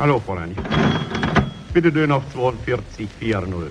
Hallo, 0.00 0.18
Fräulein. 0.18 0.56
Bitte 1.74 1.92
Döner 1.92 2.16
auf 2.16 2.22
4240. 2.32 3.70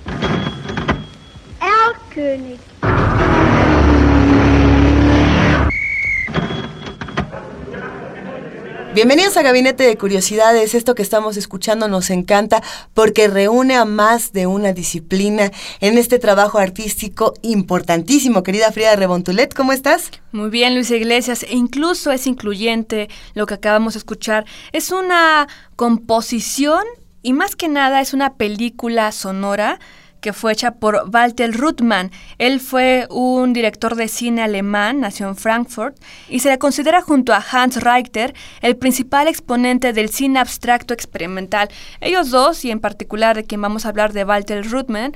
Erlkönig. 1.59 2.59
Bienvenidos 8.99 9.37
a 9.37 9.43
Gabinete 9.43 9.85
de 9.85 9.97
Curiosidades. 9.97 10.75
Esto 10.75 10.93
que 10.93 11.03
estamos 11.03 11.37
escuchando 11.37 11.87
nos 11.87 12.09
encanta 12.09 12.61
porque 12.93 13.29
reúne 13.29 13.75
a 13.77 13.85
más 13.85 14.33
de 14.33 14.45
una 14.45 14.73
disciplina 14.73 15.53
en 15.79 15.97
este 15.97 16.19
trabajo 16.19 16.57
artístico 16.57 17.33
importantísimo. 17.41 18.43
Querida 18.43 18.73
Frida 18.73 18.97
Rebontulet, 18.97 19.53
¿cómo 19.53 19.71
estás? 19.71 20.11
Muy 20.33 20.49
bien, 20.49 20.75
Luisa 20.75 20.97
Iglesias, 20.97 21.43
e 21.43 21.55
incluso 21.55 22.11
es 22.11 22.27
incluyente 22.27 23.07
lo 23.35 23.45
que 23.45 23.53
acabamos 23.53 23.93
de 23.93 23.99
escuchar. 23.99 24.43
Es 24.73 24.91
una 24.91 25.47
composición 25.77 26.83
y 27.21 27.31
más 27.31 27.55
que 27.55 27.69
nada 27.69 28.01
es 28.01 28.13
una 28.13 28.33
película 28.33 29.13
sonora 29.13 29.79
que 30.21 30.33
fue 30.33 30.53
hecha 30.53 30.71
por 30.71 31.09
Walter 31.11 31.51
Ruttmann. 31.51 32.11
Él 32.37 32.59
fue 32.59 33.07
un 33.09 33.53
director 33.53 33.95
de 33.95 34.07
cine 34.07 34.41
alemán, 34.41 34.99
nació 34.99 35.27
en 35.27 35.35
Frankfurt, 35.35 35.97
y 36.27 36.39
se 36.39 36.49
le 36.49 36.57
considera 36.57 37.01
junto 37.01 37.33
a 37.33 37.43
Hans 37.51 37.81
Richter 37.81 38.33
el 38.61 38.77
principal 38.77 39.27
exponente 39.27 39.93
del 39.93 40.09
cine 40.09 40.39
abstracto 40.39 40.93
experimental. 40.93 41.69
Ellos 42.01 42.31
dos, 42.31 42.65
y 42.65 42.71
en 42.71 42.79
particular 42.79 43.35
de 43.35 43.43
quien 43.45 43.61
vamos 43.61 43.85
a 43.85 43.89
hablar 43.89 44.13
de 44.13 44.23
Walter 44.23 44.69
Ruttmann, 44.69 45.13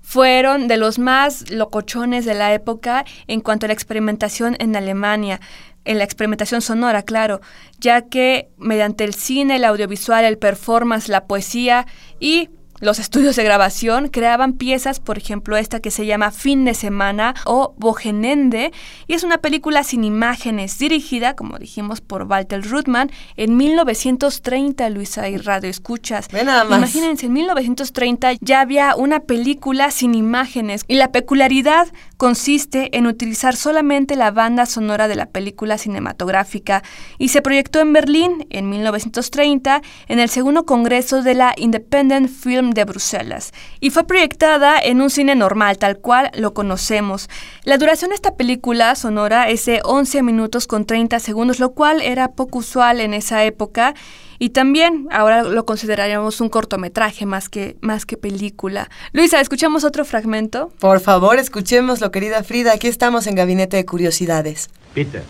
fueron 0.00 0.68
de 0.68 0.76
los 0.76 1.00
más 1.00 1.50
locochones 1.50 2.24
de 2.24 2.34
la 2.34 2.54
época 2.54 3.04
en 3.26 3.40
cuanto 3.40 3.66
a 3.66 3.68
la 3.68 3.72
experimentación 3.72 4.56
en 4.60 4.76
Alemania 4.76 5.40
en 5.86 5.98
la 5.98 6.04
experimentación 6.04 6.60
sonora, 6.60 7.02
claro, 7.02 7.40
ya 7.78 8.02
que 8.02 8.50
mediante 8.58 9.04
el 9.04 9.14
cine, 9.14 9.56
el 9.56 9.64
audiovisual, 9.64 10.24
el 10.24 10.36
performance, 10.36 11.08
la 11.08 11.26
poesía 11.26 11.86
y 12.20 12.50
los 12.80 12.98
estudios 12.98 13.36
de 13.36 13.44
grabación 13.44 14.08
creaban 14.08 14.52
piezas, 14.52 15.00
por 15.00 15.18
ejemplo 15.18 15.56
esta 15.56 15.80
que 15.80 15.90
se 15.90 16.06
llama 16.06 16.30
Fin 16.30 16.64
de 16.64 16.74
Semana 16.74 17.34
o 17.44 17.74
Bogenende, 17.78 18.72
y 19.06 19.14
es 19.14 19.24
una 19.24 19.38
película 19.38 19.82
sin 19.82 20.04
imágenes 20.04 20.78
dirigida, 20.78 21.34
como 21.34 21.58
dijimos, 21.58 22.00
por 22.00 22.24
Walter 22.24 22.62
Ruttmann 22.62 23.10
en 23.36 23.56
1930, 23.56 24.90
Luisa 24.90 25.28
y 25.28 25.36
Radio 25.36 25.70
Escuchas. 25.70 26.28
Ve 26.28 26.44
nada 26.44 26.64
más. 26.64 26.78
Imagínense, 26.78 27.26
en 27.26 27.32
1930 27.32 28.32
ya 28.40 28.60
había 28.60 28.94
una 28.96 29.20
película 29.20 29.90
sin 29.90 30.14
imágenes 30.14 30.84
y 30.88 30.96
la 30.96 31.12
peculiaridad 31.12 31.88
consiste 32.16 32.96
en 32.96 33.06
utilizar 33.06 33.56
solamente 33.56 34.16
la 34.16 34.30
banda 34.30 34.66
sonora 34.66 35.08
de 35.08 35.16
la 35.16 35.26
película 35.26 35.78
cinematográfica 35.78 36.82
y 37.18 37.28
se 37.28 37.42
proyectó 37.42 37.80
en 37.80 37.92
Berlín 37.92 38.46
en 38.50 38.68
1930 38.68 39.82
en 40.08 40.18
el 40.18 40.28
segundo 40.28 40.66
congreso 40.66 41.22
de 41.22 41.34
la 41.34 41.54
Independent 41.56 42.28
Film 42.28 42.65
de 42.72 42.84
Bruselas 42.84 43.52
y 43.80 43.90
fue 43.90 44.06
proyectada 44.06 44.78
en 44.78 45.00
un 45.00 45.10
cine 45.10 45.34
normal 45.34 45.78
tal 45.78 45.98
cual 45.98 46.30
lo 46.34 46.54
conocemos. 46.54 47.28
La 47.64 47.78
duración 47.78 48.10
de 48.10 48.16
esta 48.16 48.36
película 48.36 48.94
sonora 48.94 49.48
es 49.48 49.64
de 49.66 49.80
11 49.84 50.22
minutos 50.22 50.66
con 50.66 50.84
30 50.84 51.18
segundos, 51.20 51.58
lo 51.58 51.72
cual 51.72 52.00
era 52.02 52.32
poco 52.32 52.58
usual 52.58 53.00
en 53.00 53.14
esa 53.14 53.44
época 53.44 53.94
y 54.38 54.50
también 54.50 55.08
ahora 55.10 55.42
lo 55.42 55.64
consideraríamos 55.64 56.40
un 56.40 56.48
cortometraje 56.48 57.26
más 57.26 57.48
que, 57.48 57.76
más 57.80 58.06
que 58.06 58.16
película. 58.16 58.90
Luisa, 59.12 59.40
¿escuchamos 59.40 59.84
otro 59.84 60.04
fragmento? 60.04 60.72
Por 60.78 61.00
favor, 61.00 61.38
escuchémoslo, 61.38 62.10
querida 62.10 62.42
Frida. 62.42 62.72
Aquí 62.72 62.88
estamos 62.88 63.26
en 63.26 63.34
Gabinete 63.34 63.76
de 63.76 63.86
Curiosidades. 63.86 64.68
Bitte. 64.94 65.22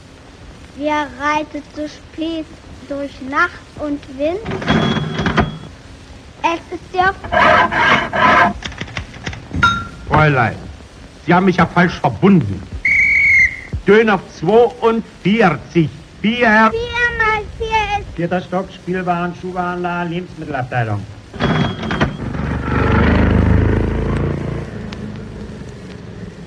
Wer 0.79 1.09
reitet 1.19 1.65
so 1.75 1.89
spät 1.89 2.45
durch 2.89 3.23
Nacht 3.23 3.61
und 3.81 4.01
Wind? 4.19 5.06
Es 6.43 6.61
ist 6.73 6.95
der 6.95 7.15
Fräulein, 10.09 10.57
Sie 11.25 11.35
haben 11.35 11.47
mich 11.47 11.57
ja 11.57 11.67
falsch 11.67 11.95
verbunden. 11.95 12.63
Döner 13.87 14.21
42. 14.41 15.89
Vier. 16.23 16.39
4 16.39 16.47
mal 16.49 16.73
4 17.59 17.67
ist 18.01 18.17
Vierter 18.17 18.41
Stock, 18.41 18.67
Spielwaren, 18.73 19.35
Schuhwarenladen, 19.41 20.13
Lebensmittelabteilung. 20.13 21.05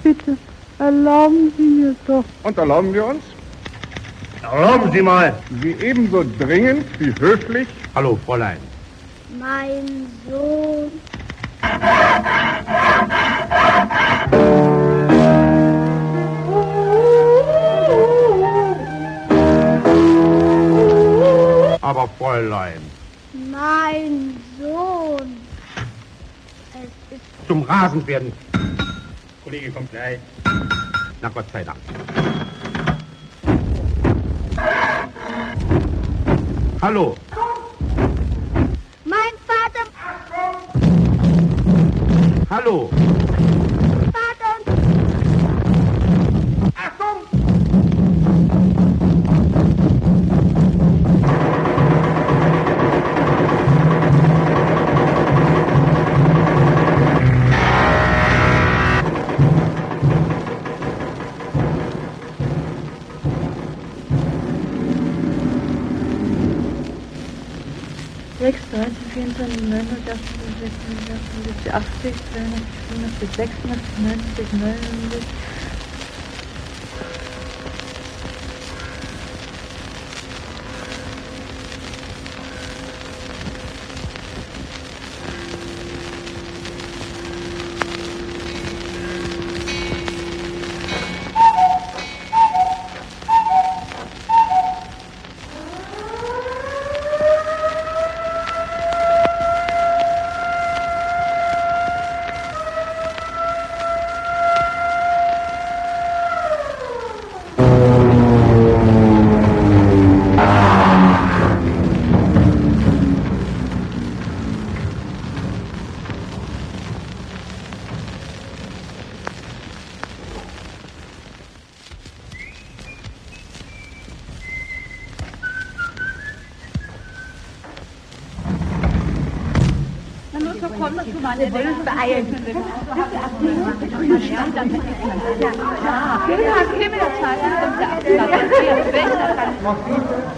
Bitte, 0.04 0.38
erlauben 0.80 1.54
Sie 1.56 1.64
mir 1.64 1.96
doch. 2.08 2.24
Und 2.44 2.58
erlauben 2.58 2.94
wir 2.94 3.06
uns, 3.06 3.24
Erlauben 4.42 4.92
Sie 4.92 5.02
mal. 5.02 5.34
Sie 5.62 5.72
ebenso 5.74 6.24
dringend 6.40 6.86
wie 7.00 7.14
höflich 7.20 7.68
Hallo, 7.94 8.18
Fräulein. 8.26 8.58
Mein 9.38 10.08
Sohn. 10.28 10.92
Aber 21.82 22.08
Fräulein, 22.18 22.82
Mein 23.52 24.38
Sohn. 24.60 25.38
Es 26.74 27.16
ist 27.16 27.22
zum 27.48 27.64
Rasenwerden. 27.64 28.32
Kollege 29.44 29.72
kommt 29.72 29.92
gleich. 29.92 30.20
Na 31.22 31.30
Gott 31.30 31.46
sei 31.52 31.64
Dank. 31.64 31.78
Hallo. 36.82 37.16
Hallo. 42.50 42.90
Warten. 44.12 44.64
Achtung. 46.74 47.28
Sechs, 68.40 68.60
13, 68.72 68.96
24, 69.14 69.62
9, 69.70 70.39
70, 71.64 72.22
80, 72.34 72.70
90, 72.80 72.80
96, 72.90 73.60
90, 73.98 74.52
90. 74.52 75.28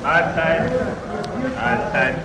Mahlzeit. 0.03 0.71
Mahlzeit. 1.55 2.15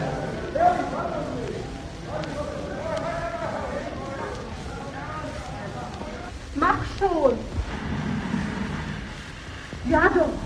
Mach 6.55 6.79
schon! 6.99 7.39
Ja, 9.89 10.09
doch! 10.15 10.46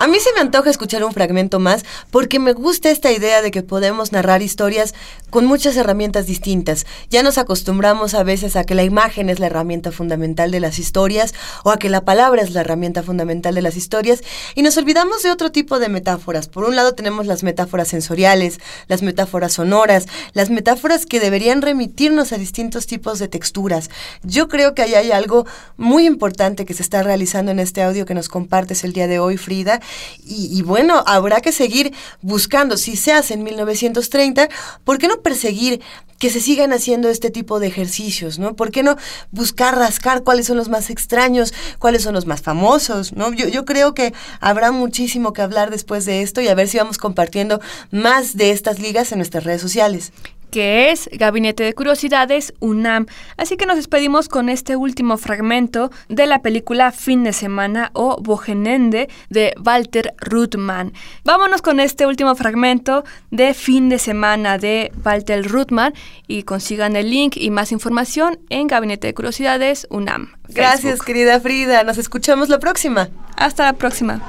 A 0.00 0.06
mí 0.06 0.18
se 0.18 0.32
me 0.32 0.40
antoja 0.40 0.70
escuchar 0.70 1.04
un 1.04 1.12
fragmento 1.12 1.58
más 1.58 1.84
porque 2.10 2.38
me 2.38 2.54
gusta 2.54 2.88
esta 2.88 3.12
idea 3.12 3.42
de 3.42 3.50
que 3.50 3.62
podemos 3.62 4.12
narrar 4.12 4.40
historias 4.40 4.94
con 5.28 5.44
muchas 5.44 5.76
herramientas 5.76 6.24
distintas. 6.26 6.86
Ya 7.10 7.22
nos 7.22 7.36
acostumbramos 7.36 8.14
a 8.14 8.22
veces 8.22 8.56
a 8.56 8.64
que 8.64 8.74
la 8.74 8.82
imagen 8.82 9.28
es 9.28 9.40
la 9.40 9.48
herramienta 9.48 9.92
fundamental 9.92 10.52
de 10.52 10.60
las 10.60 10.78
historias 10.78 11.34
o 11.64 11.70
a 11.70 11.76
que 11.76 11.90
la 11.90 12.06
palabra 12.06 12.40
es 12.40 12.52
la 12.52 12.62
herramienta 12.62 13.02
fundamental 13.02 13.54
de 13.54 13.60
las 13.60 13.76
historias 13.76 14.22
y 14.54 14.62
nos 14.62 14.78
olvidamos 14.78 15.22
de 15.22 15.30
otro 15.30 15.52
tipo 15.52 15.78
de 15.78 15.90
metáforas. 15.90 16.48
Por 16.48 16.64
un 16.64 16.76
lado 16.76 16.94
tenemos 16.94 17.26
las 17.26 17.42
metáforas 17.42 17.88
sensoriales, 17.88 18.58
las 18.88 19.02
metáforas 19.02 19.52
sonoras, 19.52 20.06
las 20.32 20.48
metáforas 20.48 21.04
que 21.04 21.20
deberían 21.20 21.60
remitirnos 21.60 22.32
a 22.32 22.38
distintos 22.38 22.86
tipos 22.86 23.18
de 23.18 23.28
texturas. 23.28 23.90
Yo 24.22 24.48
creo 24.48 24.74
que 24.74 24.80
ahí 24.80 24.94
hay 24.94 25.12
algo 25.12 25.44
muy 25.76 26.06
importante 26.06 26.64
que 26.64 26.72
se 26.72 26.82
está 26.82 27.02
realizando 27.02 27.52
en 27.52 27.58
este 27.58 27.82
audio 27.82 28.06
que 28.06 28.14
nos 28.14 28.30
compartes 28.30 28.82
el 28.82 28.94
día 28.94 29.06
de 29.06 29.18
hoy, 29.18 29.36
Frida, 29.36 29.82
y, 30.24 30.62
bueno, 30.62 31.02
habrá 31.06 31.40
que 31.40 31.52
seguir 31.52 31.92
buscando. 32.22 32.76
Si 32.76 32.96
se 32.96 33.12
hace 33.12 33.34
en 33.34 33.42
1930, 33.42 34.48
¿por 34.84 34.98
qué 34.98 35.08
no 35.08 35.20
perseguir 35.22 35.80
que 36.18 36.28
se 36.28 36.40
sigan 36.40 36.72
haciendo 36.72 37.08
este 37.08 37.30
tipo 37.30 37.60
de 37.60 37.66
ejercicios, 37.66 38.38
¿no? 38.38 38.54
¿Por 38.54 38.70
qué 38.70 38.82
no 38.82 38.96
buscar 39.30 39.78
rascar 39.78 40.22
cuáles 40.22 40.46
son 40.46 40.58
los 40.58 40.68
más 40.68 40.90
extraños, 40.90 41.54
cuáles 41.78 42.02
son 42.02 42.14
los 42.14 42.26
más 42.26 42.42
famosos, 42.42 43.14
¿no? 43.14 43.32
Yo, 43.32 43.48
yo 43.48 43.64
creo 43.64 43.94
que 43.94 44.12
habrá 44.38 44.70
muchísimo 44.70 45.32
que 45.32 45.40
hablar 45.40 45.70
después 45.70 46.04
de 46.04 46.20
esto 46.20 46.42
y 46.42 46.48
a 46.48 46.54
ver 46.54 46.68
si 46.68 46.76
vamos 46.76 46.98
compartiendo 46.98 47.60
más 47.90 48.36
de 48.36 48.50
estas 48.50 48.80
ligas 48.80 49.12
en 49.12 49.18
nuestras 49.18 49.44
redes 49.44 49.62
sociales 49.62 50.12
que 50.50 50.90
es 50.90 51.08
Gabinete 51.12 51.62
de 51.62 51.74
Curiosidades 51.74 52.52
UNAM. 52.60 53.06
Así 53.36 53.56
que 53.56 53.66
nos 53.66 53.76
despedimos 53.76 54.28
con 54.28 54.48
este 54.48 54.76
último 54.76 55.16
fragmento 55.16 55.90
de 56.08 56.26
la 56.26 56.42
película 56.42 56.92
Fin 56.92 57.24
de 57.24 57.32
Semana 57.32 57.90
o 57.94 58.20
Bogenende 58.20 59.08
de 59.28 59.54
Walter 59.64 60.14
Ruttmann. 60.18 60.92
Vámonos 61.24 61.62
con 61.62 61.80
este 61.80 62.06
último 62.06 62.34
fragmento 62.34 63.04
de 63.30 63.54
Fin 63.54 63.88
de 63.88 63.98
Semana 63.98 64.58
de 64.58 64.92
Walter 65.04 65.46
Ruttmann 65.46 65.94
y 66.26 66.42
consigan 66.42 66.96
el 66.96 67.10
link 67.10 67.36
y 67.36 67.50
más 67.50 67.72
información 67.72 68.38
en 68.50 68.66
Gabinete 68.66 69.06
de 69.06 69.14
Curiosidades 69.14 69.86
UNAM. 69.90 70.32
Gracias, 70.48 71.00
querida 71.00 71.40
Frida. 71.40 71.84
Nos 71.84 71.98
escuchamos 71.98 72.48
la 72.48 72.58
próxima. 72.58 73.08
Hasta 73.36 73.64
la 73.64 73.72
próxima. 73.74 74.20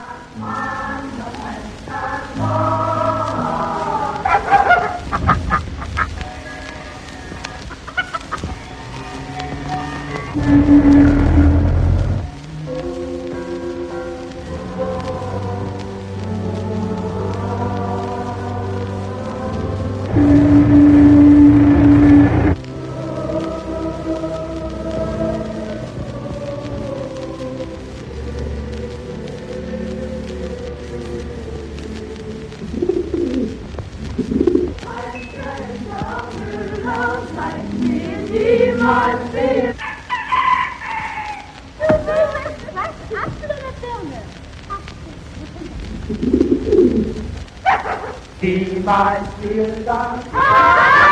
million 49.55 49.83
dollars? 49.83 51.10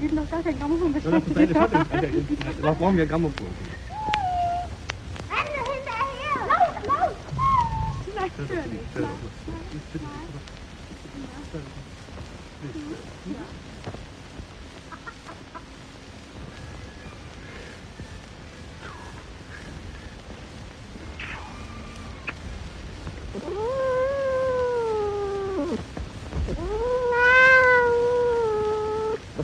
Wir 0.00 0.08
haben 0.08 0.16
doch 0.16 0.30
gar 0.30 0.42
kein 0.42 0.58
Grammophon 0.58 0.92
beschreibt. 0.94 1.28
Ja, 1.38 1.68
das 1.68 1.86
Was 2.62 2.76
brauchen 2.76 2.96
wir 2.96 3.06
Grammophon? 3.06 3.46
Renne 5.30 5.60
hinterher! 5.68 6.40
Los, 6.48 6.74
los! 6.86 7.16
Natürlich. 8.16 8.80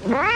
Ah! 0.08 0.35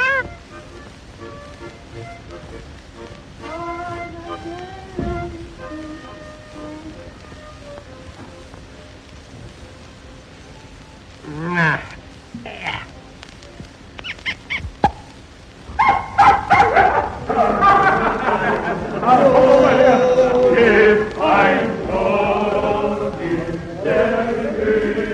Amen. 24.62 25.09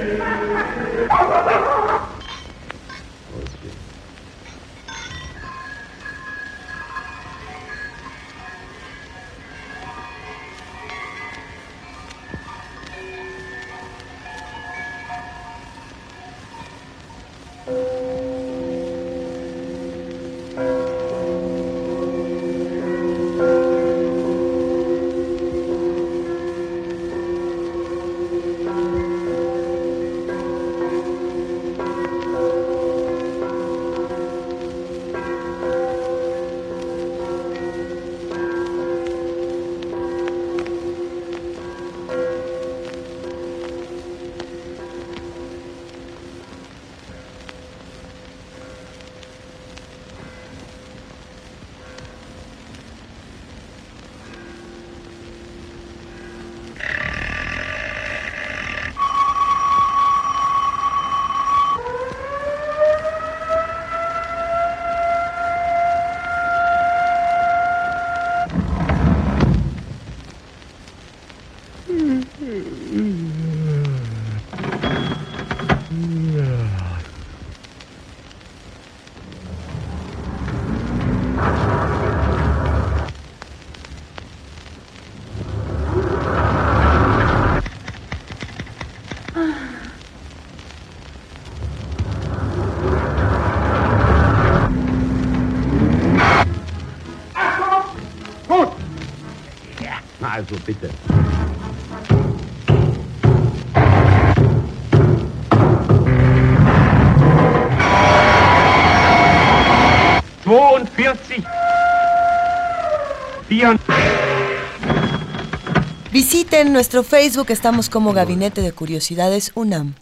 Visiten 116.12 116.73
nuestro 116.73 117.03
Facebook, 117.03 117.50
estamos 117.50 117.91
como 117.91 118.12
Gabinete 118.12 118.62
de 118.62 118.73
Curiosidades 118.73 119.50
UNAM. 119.55 119.95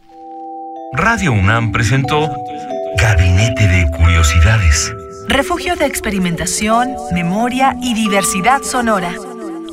Radio 0.93 1.33
UNAM 1.33 1.73
presentó 1.73 2.31
Gabinete 2.99 3.67
de 3.67 3.91
Curiosidades. 3.97 4.93
Refugio 5.27 5.75
de 5.77 5.87
experimentación, 5.87 6.95
memoria 7.13 7.75
y 7.81 7.95
diversidad 7.95 8.63
sonora. 8.63 9.13